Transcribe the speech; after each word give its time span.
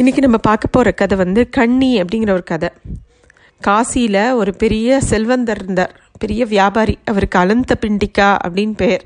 இன்றைக்கி 0.00 0.16
நம்ம 0.16 0.36
பார்க்க 0.36 0.66
போகிற 0.66 0.92
கதை 0.92 1.16
வந்து 1.18 1.48
கண்ணி 1.48 2.02
அப்படிங்கிற 2.02 2.30
ஒரு 2.30 2.42
கதை. 2.42 2.68
காசியில் 3.66 4.34
ஒரு 4.34 4.54
பெரிய 4.54 5.00
செல்வந்தர் 5.00 5.58
இருந்தார். 5.62 6.00
பெரிய 6.18 6.44
வியாபாரி. 6.44 6.98
அவருக்கு 7.04 7.38
அலந்த 7.38 7.76
பிண்டிக்கா 7.80 8.36
அப்படின்னு 8.46 8.74
பேர் 8.76 9.04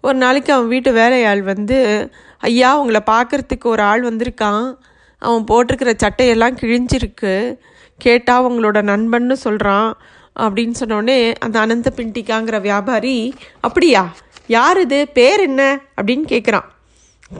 ஒரு 0.00 0.14
நாளைக்கு 0.14 0.52
அவன் 0.52 0.68
வீட்டு 0.68 0.92
வேலையாள் 0.92 1.42
வந்து 1.42 2.10
ஐயா 2.38 2.80
உங்களை 2.80 3.00
பார்க்கறதுக்கு 3.06 3.64
ஒரு 3.64 3.82
ஆள் 3.82 4.02
வந்திருக்கான். 4.02 4.76
அவன் 5.18 5.44
போட்டிருக்கிற 5.44 5.94
சட்டையெல்லாம் 6.02 6.56
கிழிஞ்சிருக்கு. 6.60 7.56
கேட்டால் 7.98 8.44
உங்களோட 8.44 8.80
நண்பன்னு 8.90 9.32
சொல்கிறான் 9.32 9.96
அப்படின்னு 10.36 10.74
சொன்னோடனே 10.80 11.34
அந்த 11.38 11.58
அனந்த 11.60 11.92
பிண்டிக்காங்கிற 11.96 12.60
வியாபாரி 12.60 13.34
அப்படியா? 13.60 14.14
யார் 14.46 14.80
இது? 14.80 15.08
பேர் 15.08 15.40
என்ன? 15.40 15.80
அப்படின்னு 16.02 16.24
கேட்குறான் 16.28 16.68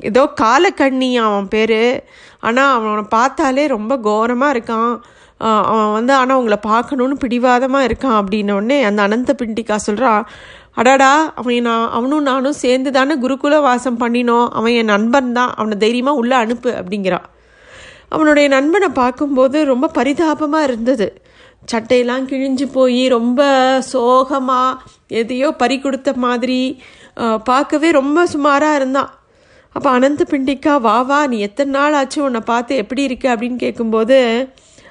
ஏதோ 0.00 0.32
காலக்கண்ணி 0.40 1.14
அவன் 1.14 1.48
பேர். 1.48 2.04
ஆனால் 2.42 2.72
அவனை 2.76 3.04
பார்த்தாலே 3.16 3.64
ரொம்ப 3.76 3.92
கோரமாக 4.08 4.54
இருக்கான். 4.54 4.92
அவன் 5.70 5.92
வந்து 5.96 6.12
ஆனால் 6.20 6.38
உங்களை 6.40 6.58
பார்க்கணுன்னு 6.70 7.16
பிடிவாதமாக 7.24 7.88
இருக்கான் 7.88 8.16
அப்படின்னோடனே 8.20 8.78
அந்த 8.88 9.00
அனந்த 9.06 9.32
பிண்டிகா 9.40 9.76
சொல்கிறான் 9.86 10.22
அடாடா 10.80 11.12
அவன் 11.40 11.66
நான் 11.68 11.86
அவனும் 11.96 12.26
நானும் 12.30 12.60
சேர்ந்து 12.64 12.90
தானே 12.96 13.14
குருகுல 13.24 13.56
வாசம் 13.66 14.00
பண்ணினோம். 14.02 14.48
அவன் 14.58 14.76
என் 14.80 14.92
நண்பன் 14.92 15.32
தான். 15.38 15.52
அவனை 15.58 15.76
தைரியமாக 15.84 16.20
உள்ளே 16.22 16.36
அனுப்பு 16.44 16.70
அப்படிங்கிறான் 16.80 17.26
அவனுடைய 18.16 18.46
நண்பனை 18.56 18.88
பார்க்கும்போது 19.00 19.58
ரொம்ப 19.72 19.86
பரிதாபமாக 19.98 20.68
இருந்தது. 20.68 21.08
சட்டையெல்லாம் 21.72 22.28
கிழிஞ்சு 22.30 22.66
போய் 22.76 23.02
ரொம்ப 23.16 23.40
சோகமாக 23.92 24.78
எதையோ 25.20 25.48
பறி 25.62 25.76
கொடுத்த 25.78 26.10
மாதிரி 26.26 26.60
பார்க்கவே 27.50 27.88
ரொம்ப 28.00 28.18
சுமாராக 28.34 28.78
இருந்தான். 28.80 29.10
அப்போ 29.72 29.90
அனந்த 29.90 30.22
பிண்டிக்கா 30.30 30.80
வா 30.80 31.00
வா 31.00 31.26
நீ 31.26 31.38
எத்தனை 31.38 31.70
நாள் 31.70 31.92
ஆச்சு 31.92 32.22
உன்னை 32.22 32.40
பார்த்து 32.40 32.76
எப்படி 32.76 33.02
இருக்கு? 33.02 33.28
அப்படின்னு 33.28 33.56
கேட்கும்போது 33.56 34.18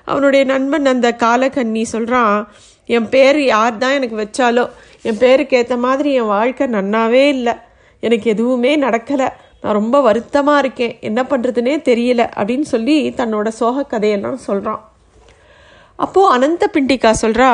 அவனுடைய 0.04 0.46
நண்பன் 0.46 0.86
அந்த 0.86 1.10
காலக்கண்ணி 1.20 1.84
சொல்கிறான் 1.84 2.48
என் 2.86 3.10
பேர் 3.10 3.40
யார் 3.44 3.78
தான் 3.78 3.92
எனக்கு 3.92 4.18
வச்சாலோ 4.18 4.70
என் 5.02 5.18
பேருக்கு 5.18 5.58
ஏற்ற 5.58 5.76
மாதிரி 5.78 6.14
என் 6.14 6.26
வாழ்க்கை 6.26 6.68
நன்னாவே 6.68 7.24
இல்லை. 7.28 7.54
எனக்கு 8.00 8.30
எதுவுமே 8.30 8.72
நடக்கலை. 8.78 9.28
நான் 9.62 9.78
ரொம்ப 9.80 10.02
வருத்தமாக 10.02 10.60
இருக்கேன். 10.60 10.98
என்ன 11.02 11.24
பண்ணுறதுனே 11.24 11.74
தெரியல. 11.90 12.22
அப்படின்னு 12.40 12.68
சொல்லி 12.74 13.10
தன்னோட 13.18 13.48
சோக 13.48 13.84
கதையெல்லாம் 13.84 14.38
சொல்கிறான் 14.38 14.82
அப்போது 15.96 16.32
அனந்த 16.34 16.66
பிண்டிகா 16.74 17.12
சொல்கிறா 17.22 17.50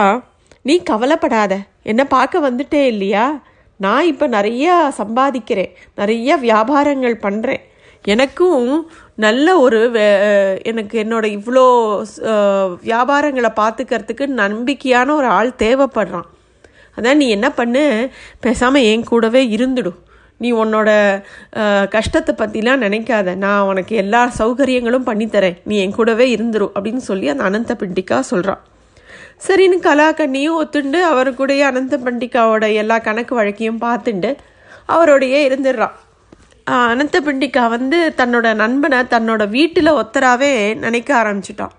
நீ 0.61 0.83
கவலைப்படாத. 0.83 1.53
என்ன 1.83 2.05
பார்க்க 2.05 2.49
வந்துட்டே 2.49 2.81
இல்லையா? 2.85 3.25
நான் 3.79 4.09
இப்போ 4.11 4.25
நிறையா 4.27 4.73
சம்பாதிக்கிறேன் 5.01 5.71
நிறைய 5.95 6.37
வியாபாரங்கள் 6.47 7.15
பண்ணுறேன் 7.25 7.63
எனக்கும் 8.05 8.67
நல்ல 9.15 9.47
ஒரு 9.65 9.79
எனக்கு 10.71 10.95
என்னோட 11.03 11.25
இவ்வளோ 11.37 11.65
வியாபாரங்களை 12.89 13.51
பார்த்துக்கிறதுக்கு 13.61 14.25
நம்பிக்கையான 14.41 15.13
ஒரு 15.19 15.27
ஆள் 15.37 15.51
தேவைப்படுறான். 15.63 16.27
அதான் 16.97 17.19
நீ 17.21 17.27
என்ன 17.29 17.47
பண்ணு? 17.51 17.83
பேசாமல் 18.39 18.87
என் 18.91 19.09
கூடவே 19.11 19.41
இருந்துடும் 19.55 19.99
நீ 20.37 20.49
உன்னோட 20.63 20.89
கஷ்டத்தை 21.95 22.33
பற்றிலாம் 22.41 22.83
நினைக்காத. 22.85 23.35
நான் 23.45 23.67
உனக்கு 23.71 23.95
எல்லா 24.03 24.21
சௌகரியங்களும் 24.39 25.09
பண்ணித்தரேன். 25.09 25.57
நீ 25.63 25.75
என் 25.85 25.97
கூடவே 25.99 26.27
இருந்துடும் 26.35 26.73
அப்படின்னு 26.75 27.03
சொல்லி 27.09 27.27
அந்த 27.33 27.43
அனந்த 27.49 27.75
பிண்டிக்கா 27.83 28.19
சொல்கிறான் 28.31 28.63
சரின்னு 29.45 29.77
கலாக்கண்ணியும் 29.87 30.57
ஒத்துண்டு 30.61 30.99
அவர் 31.11 31.29
கூடயே 31.39 31.63
அனந்த 31.69 31.95
பண்டிகாவோட 32.05 32.65
எல்லா 32.81 32.97
கணக்கு 33.07 33.33
வழக்கையும் 33.39 33.83
பார்த்துண்டு 33.85 34.31
அவரோடையே 34.95 35.39
இருந்துடுறான். 35.47 35.95
அனந்த 36.93 37.17
பண்டிகா 37.27 37.63
வந்து 37.75 37.97
தன்னோட 38.19 38.47
நண்பனை 38.63 38.99
தன்னோட 39.13 39.43
வீட்டில் 39.55 39.97
ஒத்தராகவே 40.01 40.51
நினைக்க 40.85 41.09
ஆரம்பிச்சிட்டான். 41.21 41.73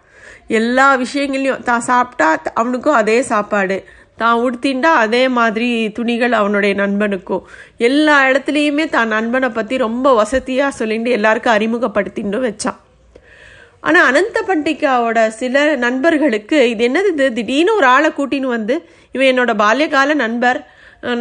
எல்லா 0.58 0.86
விஷயங்களையும் 1.04 1.66
தான் 1.68 1.86
சாப்பிட்டா 1.90 2.28
அவனுக்கும் 2.60 3.00
அதே 3.02 3.18
சாப்பாடு. 3.32 3.78
தான் 4.20 4.40
உடுத்திண்டா 4.44 4.90
அதே 5.04 5.22
மாதிரி 5.38 5.68
துணிகள் 5.98 6.34
அவனுடைய 6.40 6.74
நண்பனுக்கும். 6.82 7.46
எல்லா 7.88 8.16
இடத்துலையுமே 8.30 8.84
தான் 8.96 9.14
நண்பனை 9.16 9.48
பற்றி 9.58 9.76
ரொம்ப 9.86 10.12
வசதியாக 10.20 10.78
சொல்லிட்டு 10.80 11.16
எல்லாருக்கும் 11.18 11.56
அறிமுகப்படுத்தின்னு 11.56 12.40
வச்சான். 12.48 12.78
ஆனால் 13.84 14.06
அனந்த 14.08 14.38
பண்டிகாவோட 14.48 15.18
சில 15.38 15.56
நண்பர்களுக்கு 15.82 16.58
இது 16.70 16.84
என்னது 16.86 17.10
இது? 17.12 17.26
திடீர்னு 17.36 17.72
ஒரு 17.74 17.86
ஆளை 17.90 18.10
கூட்டின்னு 18.12 18.54
வந்து 18.54 18.74
இவன் 19.14 19.30
என்னோட 19.32 19.52
பால்யகால 19.58 20.14
நண்பர் 20.22 20.58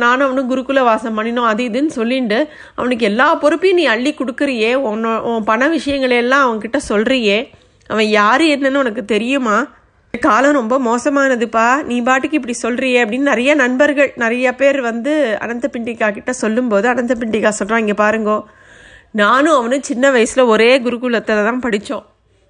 நானும் 0.01 0.25
அவனும் 0.27 0.49
குருகுல 0.49 0.81
வாசம் 0.87 1.17
பண்ணினோம் 1.17 1.49
அது 1.49 1.61
இதுன்னு 1.63 1.93
சொல்லிட்டு 1.95 2.37
அவனுக்கு 2.77 3.05
எல்லா 3.09 3.27
பொறுப்பையும் 3.41 3.79
நீ 3.79 3.85
அள்ளி 3.93 4.11
கொடுக்குறியே 4.13 4.69
உன்னோ 4.85 5.13
உன் 5.29 5.47
பண 5.49 5.67
விஷயங்களை 5.73 6.17
எல்லாம் 6.23 6.45
அவன்கிட்ட 6.45 6.79
சொல்கிறியே 6.87 7.37
அவன் 7.89 8.09
யார் 8.13 8.43
என்னன்னு 8.53 8.81
உனக்கு 8.83 9.03
தெரியுமா? 9.07 9.57
காலம் 10.13 10.57
ரொம்ப 10.57 10.75
மோசமானதுப்பா 10.81 11.67
நீ 11.85 11.95
பாட்டுக்கு 12.01 12.39
இப்படி 12.39 12.55
சொல்கிறியே 12.59 12.99
அப்படின்னு 13.03 13.31
நிறைய 13.31 13.51
நண்பர்கள் 13.61 14.11
நிறைய 14.17 14.47
பேர் 14.53 14.79
வந்து 14.83 15.13
அனந்த 15.39 15.67
பிண்டிகா 15.73 16.09
கிட்ட 16.11 16.31
சொல்லும்போது 16.39 16.87
அனந்த 16.91 17.13
பிண்டிகா 17.21 17.51
சொல்கிறான் 17.57 17.83
இங்கே 17.83 17.97
பாருங்கோ. 18.01 18.37
நானும் 19.15 19.57
அவனும் 19.57 19.87
சின்ன 19.89 20.11
வயசில் 20.11 20.49
ஒரே 20.51 20.71
குருகுலத்தில் 20.85 21.47
தான் 21.49 21.63
படித்தோம் 21.65 22.05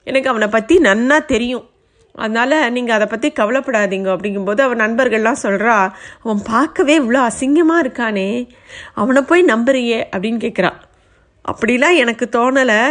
எனக்கு 0.08 0.32
அவனை 0.32 0.48
பற்றி 0.56 0.76
நன்னா 0.88 1.18
தெரியும். 1.34 1.66
அதனால் 2.16 2.56
நீங்கள் 2.76 2.96
அதை 2.98 3.06
பற்றி 3.12 3.30
கவலைப்படாதீங்க 3.38 4.10
அப்படிங்கும்போது 4.16 4.62
அவன் 4.66 4.84
நண்பர்கள்லாம் 4.84 5.44
சொல்கிறா 5.44 5.76
அவன் 6.24 6.42
பார்க்கவே 6.52 6.96
இவ்வளோ 7.02 7.22
அசிங்கமாக 7.30 7.84
இருக்கானே 7.86 8.30
அவனை 9.02 9.22
போய் 9.30 9.44
நம்புறியே 9.52 10.00
அப்படின்னு 10.14 10.42
கேட்குறான் 10.46 10.80
அப்படிலாம் 11.52 12.00
எனக்கு 12.02 12.26
தோணலை. 12.36 12.82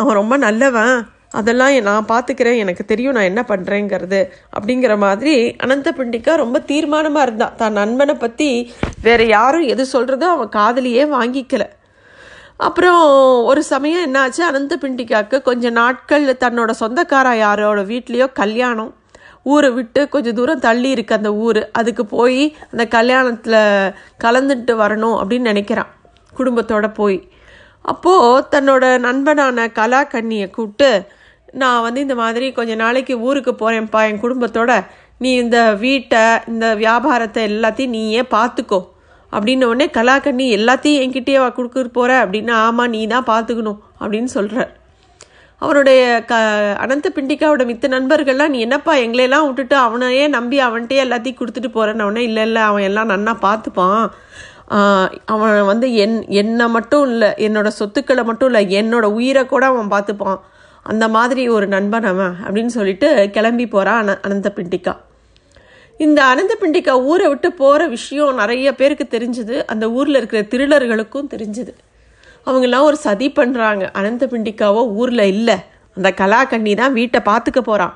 அவன் 0.00 0.18
ரொம்ப 0.20 0.34
நல்லவன். 0.46 0.94
அதெல்லாம் 1.38 1.74
நான் 1.88 2.08
பார்த்துக்கிறேன் 2.12 2.60
எனக்கு 2.62 2.84
தெரியும் 2.92 3.16
நான் 3.16 3.28
என்ன 3.30 3.42
பண்ணுறேங்கிறது 3.50 4.20
அப்படிங்கிற 4.56 4.92
மாதிரி 5.04 5.34
அனந்த 5.64 5.90
பண்டிகா 5.98 6.32
ரொம்ப 6.42 6.58
தீர்மானமாக 6.70 7.26
இருந்தான் 7.26 7.58
தான் 7.60 7.78
நண்பனை 7.80 8.14
பற்றி 8.24 8.48
வேறு 9.06 9.26
யாரும் 9.36 9.68
எது 9.74 9.84
சொல்கிறதோ 9.92 10.28
அவன் 10.36 10.54
காதலியே 10.58 11.04
வாங்கிக்கலை. 11.16 11.68
அப்புறம் 12.60 13.02
ஒரு 13.44 13.62
சமயம் 13.62 14.02
என்னாச்சு? 14.06 14.40
அனந்த 14.40 14.76
பிண்டிகாக்கு 14.80 15.42
கொஞ்சம் 15.42 15.72
நாட்கள் 15.72 16.36
தன்னோட 16.40 16.70
சொந்தக்காரா 16.80 17.36
யாரோட 17.36 17.82
வீட்லேயோ 17.82 18.32
கல்யாணம் 18.32 18.94
ஊரை 19.42 19.70
விட்டு 19.70 20.08
கொஞ்சம் 20.08 20.34
தூரம் 20.34 20.58
தள்ளி 20.58 20.90
இருக்கு 20.90 21.14
அந்த 21.14 21.34
ஊர். 21.34 21.70
அதுக்கு 21.70 22.06
போய் 22.06 22.56
அந்த 22.70 22.84
கல்யாணத்தில் 22.90 23.94
கலந்துட்டு 24.24 24.74
வரணும் 24.82 25.16
அப்படின்னு 25.20 25.50
நினைக்கிறான். 25.52 25.90
குடும்பத்தோட 26.38 26.94
போய். 26.94 27.28
அப்போது 27.82 28.60
தன்னோட 28.60 28.98
நண்பனான 28.98 29.66
கலாக்கண்ணியை 29.66 30.50
கூப்பிட்டு 30.50 31.06
நான் 31.52 31.82
வந்து 31.82 32.00
இந்த 32.00 32.14
மாதிரி 32.14 32.52
கொஞ்ச 32.52 32.74
நாளைக்கு 32.74 33.20
ஊருக்கு 33.20 33.52
போகிறேன்ப்பா 33.52 34.02
என் 34.08 34.22
குடும்பத்தோட. 34.22 34.84
நீ 35.18 35.34
இந்த 35.34 35.74
வீட்டை 35.74 36.20
இந்த 36.46 36.74
வியாபாரத்தை 36.74 37.44
எல்லாத்தையும் 37.46 37.88
நீயே 37.88 38.20
பார்த்துக்கோ. 38.20 38.89
அப்படின்ன 39.32 39.64
உடனே 39.64 39.86
கலாக்கண்ணி 39.90 40.46
எல்லாத்தையும் 40.56 41.02
என்கிட்டயே 41.02 41.50
கொடுக்க 41.50 41.88
போற 41.92 42.12
அப்படின்னா 42.24 42.54
ஆமாம் 42.66 42.90
நீ 42.90 43.06
தான் 43.06 43.26
பார்த்துக்கணும் 43.26 43.80
அப்படின்னு 44.00 44.24
சொல்கிறார் 44.24 44.70
அவருடைய 45.62 46.24
க 46.24 46.34
அனந்த 46.74 47.08
பிண்டிகாவோட 47.16 47.64
மித்த 47.66 47.88
நண்பர்கள்லாம் 47.88 48.48
நீ 48.48 48.58
என்னப்பா 48.58 48.92
எங்களையெல்லாம் 48.96 49.46
விட்டுட்டு 49.46 49.76
அவனையே 49.76 50.28
நம்பி 50.28 50.58
அவன்கிட்டயே 50.60 51.04
எல்லாத்தையும் 51.04 51.40
கொடுத்துட்டு 51.40 51.70
போகிறேன்னு 51.70 52.02
உடனே 52.02 52.22
இல்லை 52.22 52.42
இல்லை 52.42 52.62
அவன் 52.62 52.82
எல்லாம் 52.82 53.10
நன்னா 53.10 53.34
பார்த்துப்பான் 53.42 54.04
அவன் 55.24 55.62
வந்து 55.62 55.94
என் 55.94 56.22
என்னை 56.32 56.68
மட்டும் 56.68 57.04
இல்லை 57.06 57.30
என்னோட 57.38 57.68
சொத்துக்களை 57.68 58.24
மட்டும் 58.24 58.48
இல்லை 58.48 58.62
என்னோட 58.72 59.06
உயிரை 59.12 59.46
கூட 59.46 59.66
அவன் 59.66 59.92
பார்த்துப்பான் 59.94 60.40
அந்த 60.82 61.08
மாதிரி 61.08 61.48
ஒரு 61.48 61.66
நண்பன் 61.66 62.04
அவன் 62.04 62.36
அப்படின்னு 62.44 62.66
சொல்லிட்டு 62.66 63.30
கிளம்பி 63.30 63.66
போகிறான் 63.66 63.98
அன 63.98 64.18
அனந்த 64.22 64.52
பிண்டிகா. 64.56 64.92
இந்த 66.04 66.20
அனந்த 66.24 66.52
பிண்டிக்கா 66.60 66.92
ஊரை 67.10 67.26
விட்டு 67.28 67.48
போகிற 67.52 67.86
விஷயம் 67.94 68.38
நிறைய 68.40 68.68
பேருக்கு 68.74 69.06
தெரிஞ்சுது. 69.16 69.56
அந்த 69.72 69.84
ஊரில் 69.96 70.18
இருக்கிற 70.20 70.40
திருடர்களுக்கும் 70.52 71.30
தெரிஞ்சுது. 71.34 71.72
அவங்கெல்லாம் 72.46 72.86
ஒரு 72.90 72.96
சதி 73.06 73.26
பண்ணுறாங்க 73.38 73.84
அனந்த 74.00 74.26
பிண்டிக்காவோ 74.26 74.82
ஊரில் 75.00 75.24
இல்லை. 75.34 75.56
அந்த 75.96 76.08
கலாக்கண்ணி 76.20 76.72
தான் 76.76 76.92
வீட்டை 76.92 77.20
பார்த்துக்க 77.30 77.60
போகிறான் 77.60 77.94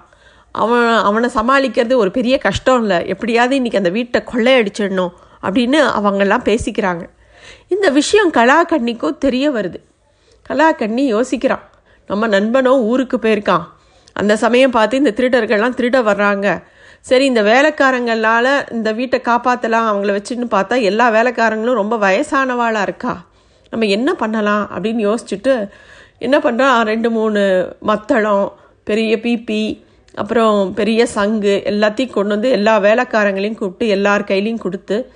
அவன் 0.63 0.89
அவனை 1.09 1.29
சமாளிக்கிறது 1.37 1.95
ஒரு 2.03 2.11
பெரிய 2.11 2.35
கஷ்டம் 2.39 2.81
இல்லை. 2.83 2.99
எப்படியாவது 3.13 3.55
இன்னைக்கு 3.61 3.81
அந்த 3.83 3.93
வீட்டை 3.97 4.21
கொள்ளையடிச்சிடணும் 4.33 5.15
அப்படின்னு 5.47 5.79
அவங்கெல்லாம் 5.99 6.45
பேசிக்கிறாங்க. 6.51 7.05
இந்த 7.75 7.87
விஷயம் 7.91 8.31
கலாக்கண்ணிக்கும் 8.33 9.19
தெரிய 9.25 9.47
வருது. 9.57 9.79
கலாக்கண்ணி 10.51 11.05
யோசிக்கிறான். 11.15 11.65
நம்ம 12.11 12.27
நண்பனோ 12.37 12.73
ஊருக்கு 12.91 13.17
போயிருக்கான். 13.17 13.65
அந்த 14.21 14.33
சமயம் 14.45 14.75
பார்த்து 14.77 15.01
இந்த 15.03 15.13
திருடர்கள்லாம் 15.19 15.79
திருட 15.81 15.99
வர்றாங்க. 16.11 16.49
சரி 17.07 17.25
இந்த 17.25 17.43
வேலைக்காரங்களால் 17.43 18.71
இந்த 18.71 18.93
வீட்டை 18.93 19.21
காப்பாற்றலாம் 19.25 19.89
அவங்கள 19.91 20.13
வச்சுன்னு 20.13 20.47
பார்த்தா 20.51 20.83
எல்லா 20.83 21.11
வேலைக்காரங்களும் 21.11 21.75
ரொம்ப 21.75 21.97
வயசானவாளாக 21.97 22.83
இருக்கா? 22.83 23.27
நம்ம 23.71 23.87
என்ன 23.87 24.15
பண்ணலாம் 24.15 24.71
அப்படின்னு 24.71 25.03
யோசிச்சுட்டு 25.09 25.69
என்ன 26.19 26.39
பண்ணுறான் 26.39 26.83
ரெண்டு 26.83 27.11
மூணு 27.11 27.75
மத்தளம் 27.81 28.53
பெரிய 28.85 29.17
பீப்பி 29.17 29.83
அப்புறம் 30.15 30.75
பெரிய 30.75 31.07
சங்கு 31.07 31.63
எல்லாத்தையும் 31.65 32.13
கொண்டு 32.13 32.35
வந்து 32.35 32.51
எல்லா 32.51 32.79
வேலைக்காரங்களையும் 32.79 33.55
கூப்பிட்டு 33.55 33.89
எல்லார் 33.89 34.23
கையிலையும் 34.23 34.59
கொடுத்து 34.59 35.13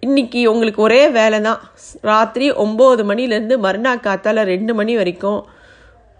இன்றைக்கி 0.00 0.46
உங்களுக்கு 0.46 0.82
ஒரே 0.82 1.08
வேலை 1.08 1.40
தான் 1.40 1.60
ராத்திரி 2.00 2.52
ஒம்பது 2.52 3.04
மணிலேருந்து 3.04 3.58
மறுநாள் 3.58 3.98
காத்தால் 3.98 4.44
ரெண்டு 4.44 4.74
மணி 4.74 4.96
வரைக்கும் 4.96 5.46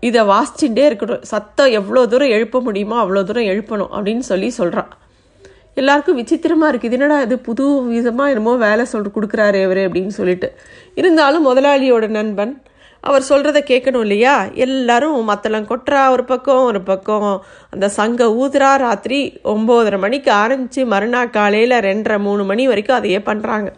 இதை 0.00 0.22
வாசிச்சுட்டே 0.22 0.84
இருக்கணும். 0.88 1.22
சத்தம் 1.22 1.70
எவ்வளோ 1.70 2.06
தூரம் 2.06 2.28
எழுப்ப 2.28 2.60
முடியுமோ 2.60 3.04
அவ்வளோ 3.04 3.24
தூரம் 3.24 3.44
எழுப்பணும் 3.44 3.92
அப்படின்னு 3.92 4.18
சொல்லி 4.18 4.50
சொல்கிறான் 4.50 4.88
எல்லாருக்கும் 5.80 6.18
விசித்திரமாக 6.20 6.70
இருக்குது 6.72 6.84
இது 6.84 6.98
என்னடா 6.98 7.20
இது? 7.20 7.38
புது 7.38 7.64
விதமாக 7.82 8.32
என்னமோ 8.32 8.54
வேலை 8.56 8.84
சொல் 8.84 9.14
கொடுக்குறாரு 9.16 9.62
இவர் 9.62 9.80
அப்படின்னு 9.86 10.06
சொல்லிட்டு. 10.06 10.54
இருந்தாலும் 10.94 11.46
முதலாளியோட 11.48 12.06
நண்பன் 12.08 12.62
அவர் 13.00 13.26
சொல்கிறத 13.28 13.58
கேட்கணும் 13.70 14.00
இல்லையா? 14.00 14.46
எல்லாரும் 14.54 15.24
மத்தளம் 15.24 15.66
கொட்டுறா 15.70 16.10
ஒரு 16.10 16.24
பக்கம் 16.24 16.62
ஒரு 16.64 16.82
பக்கம். 16.82 17.44
அந்த 17.70 17.88
சங்க 17.88 18.28
ஊதுறா 18.42 18.76
ராத்திரி 18.76 19.18
ஒம்போதரை 19.44 19.98
மணிக்கு 19.98 20.30
ஆரம்பித்து 20.32 20.86
மறுநாள் 20.86 21.30
காலையில் 21.30 21.76
ரெண்டரை 21.88 22.18
மூணு 22.18 22.44
மணி 22.44 22.66
வரைக்கும் 22.66 22.96
அதையே 22.96 23.18
பண்ணுறாங்க 23.18 23.70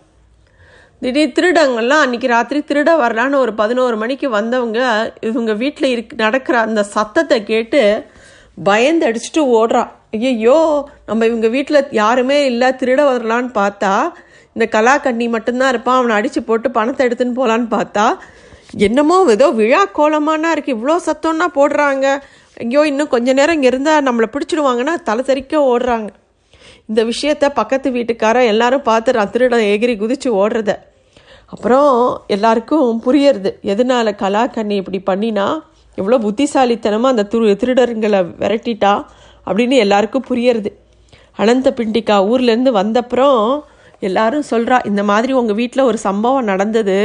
திடீர் 1.02 1.34
திருடங்கள்லாம் 1.38 2.04
அன்றைக்கி 2.04 2.26
ராத்திரி 2.26 2.60
திருட 2.68 2.90
வரலான்னு 3.02 3.42
ஒரு 3.44 3.54
பதினோரு 3.54 3.96
மணிக்கு 3.96 4.30
வந்தவங்க 4.30 4.80
இவங்க 5.20 5.52
வீட்டில் 5.52 5.88
இருக் 5.88 6.14
நடக்கிற 6.16 6.58
அந்த 6.58 6.82
சத்தத்தை 6.82 7.44
கேட்டு 7.44 7.82
பயந்து 8.64 9.06
அடிச்சுட்டு 9.08 9.42
ஓடுறா. 9.58 9.84
ஐயையோ 10.12 10.58
நம்ம 11.08 11.26
இவங்க 11.26 11.48
வீட்டில் 11.48 11.80
யாருமே 12.00 12.38
இல்லை 12.50 12.68
திருட 12.80 13.02
வரலான்னு 13.10 13.50
பார்த்தா 13.60 13.92
இந்த 14.56 14.66
கலாக்கண்ணி 14.74 15.26
மட்டும்தான் 15.28 15.72
இருப்பான் 15.72 15.98
அவனை 15.98 16.14
அடித்து 16.18 16.40
போட்டு 16.42 16.68
பணத்தை 16.78 17.02
எடுத்துன்னு 17.06 17.38
போகலான்னு 17.38 17.68
பார்த்தா 17.76 18.06
என்னமோ 18.86 19.16
ஏதோ 19.34 19.46
விழா 19.60 19.82
கோலமானா 19.98 20.48
இருக்குது 20.54 20.74
இவ்வளோ 20.76 20.94
சத்தம்னா 21.08 21.46
போடுறாங்க. 21.58 22.06
ஐயோ 22.62 22.82
இன்னும் 22.90 23.10
கொஞ்ச 23.14 23.32
நேரம் 23.38 23.56
இங்கே 23.56 23.70
இருந்தால் 23.72 24.06
நம்மளை 24.06 24.28
பிடிச்சிடுவாங்கன்னா 24.34 24.94
தலை 25.08 25.22
தெறிக்க 25.28 25.54
ஓடுறாங்க. 25.72 26.08
இந்த 26.90 27.00
விஷயத்த 27.10 27.44
பக்கத்து 27.60 27.88
வீட்டுக்காரன் 27.96 28.50
எல்லாரும் 28.52 28.86
பார்த்து 28.88 29.16
நான் 29.18 29.32
திருடன் 29.34 29.70
எகிரி 29.74 29.94
குதிச்சு 30.02 30.30
ஓடுறத. 30.42 30.72
அப்புறம் 31.54 31.92
எல்லாருக்கும் 32.34 33.00
புரியறது 33.06 33.50
எதனால 33.72 34.14
கலாக்கண்ணி 34.22 34.76
இப்படி 34.82 35.00
பண்ணினா 35.10 35.46
எவ்வளோ 35.98 36.18
புத்திசாலித்தனமாக 36.26 37.14
அந்த 37.14 37.24
திரு 37.32 37.52
திருடருங்களை 37.60 38.20
விரட்டிட்டா 38.42 38.94
அப்படின்னு 39.46 39.76
எல்லாருக்கும் 39.84 40.28
புரியறது. 40.30 40.70
அனந்த 41.42 41.70
பிண்டிக்கா 41.78 42.16
ஊர்லேருந்து 42.32 42.72
வந்தப்புறம் 42.80 43.40
எல்லாரும் 44.08 44.46
சொல்கிறா 44.50 44.76
இந்த 44.86 45.02
மாதிரி 45.10 45.32
உங்கள் 45.32 45.58
வீட்டில் 45.60 45.88
ஒரு 45.90 45.98
சம்பவம் 46.08 46.48
நடந்தது. 46.52 46.98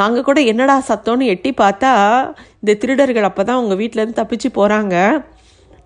நாங்கள் 0.00 0.26
கூட 0.28 0.38
என்னடா 0.52 0.76
சத்தம்னு 0.90 1.30
எட்டி 1.34 1.50
பார்த்தா 1.62 1.92
இந்த 2.62 2.74
திருடர்கள் 2.82 3.28
அப்போ 3.30 3.42
தான் 3.44 3.60
உங்கள் 3.62 3.80
வீட்டிலேருந்து 3.80 4.20
தப்பிச்சு 4.20 4.50
போகிறாங்க 4.58 4.94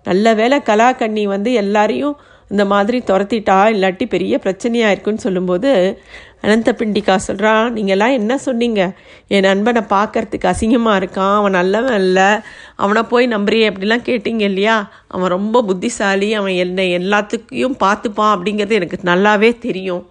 நல்ல 0.03 0.33
வேளை 0.33 0.57
கலாக்கண்ணி 0.65 1.23
வந்து 1.23 1.53
எல்லாரையும் 1.53 2.17
இந்த 2.49 2.65
மாதிரி 2.65 2.97
துரத்திட்டா 2.99 3.57
இல்லாட்டி 3.73 4.05
பெரிய 4.09 4.39
பிரச்சனையாக 4.43 4.89
இருக்குன்னு 4.89 5.19
சொல்லும்போது 5.19 6.01
அனந்த 6.41 6.71
பிண்டிகா 6.71 7.15
சொல்கிறான் 7.15 7.75
நீங்கள்லாம் 7.75 8.11
என்ன 8.11 8.37
சொன்னீங்க? 8.37 8.81
என் 9.27 9.41
நண்பனை 9.41 9.81
பார்க்கறதுக்கு 9.89 10.47
அசிங்கமாக 10.51 10.99
இருக்கான் 11.01 11.35
அவன் 11.35 11.51
நல்லவன் 11.51 11.99
இல்லை 11.99 12.39
அவனை 12.75 13.03
போய் 13.03 13.27
நம்புறியே 13.27 13.67
அப்படிலாம் 13.71 14.07
கேட்டீங்க 14.09 14.39
இல்லையா? 14.39 14.91
அவன் 15.07 15.29
ரொம்ப 15.29 15.63
புத்திசாலி 15.63 16.33
அவன் 16.33 16.51
என்னை 16.51 16.97
எல்லாத்துக்கையும் 16.97 17.77
பார்த்துப்பான் 17.79 18.33
அப்படிங்கிறது 18.35 18.71
எனக்கு 18.71 18.99
நல்லாவே 19.03 19.57
தெரியும். 19.57 20.09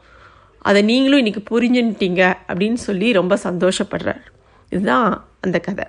அதை 0.59 0.83
நீங்களும் 0.83 1.25
இன்றைக்கி 1.25 1.45
புரிஞ்சுன்ட்டீங்க 1.51 2.35
அப்படின்னு 2.49 2.75
சொல்லி 2.75 3.13
ரொம்ப 3.13 3.39
சந்தோஷப்படுறார். 3.45 4.25
இதுதான் 4.69 5.27
அந்த 5.41 5.59
கதை. 5.59 5.85